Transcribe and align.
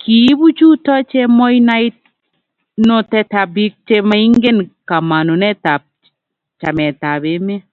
kiibu 0.00 0.46
chuto 0.58 0.94
chemoitnotetab 1.10 3.48
biik 3.54 3.74
che 3.86 3.96
maingen 4.08 4.58
kamanutab 4.88 5.82
chametab 6.60 7.22
emet. 7.34 7.64